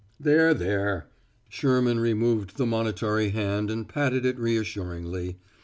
"There, 0.19 0.55
there!" 0.55 1.05
Sherman 1.47 1.99
removed 1.99 2.57
the 2.57 2.65
monitory 2.65 3.29
hand 3.29 3.69
and 3.69 3.87
patted 3.87 4.25
it 4.25 4.39
reassuringly. 4.39 5.37